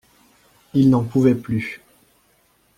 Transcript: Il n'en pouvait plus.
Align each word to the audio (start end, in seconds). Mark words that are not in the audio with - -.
Il 0.73 0.89
n'en 0.89 1.03
pouvait 1.03 1.35
plus. 1.35 1.79